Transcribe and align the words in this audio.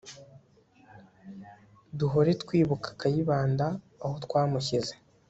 duhore 1.99 2.31
twibuka 2.41 2.87
kayibanda 2.99 3.65
aho 4.03 4.15
twamushyize 4.25 4.93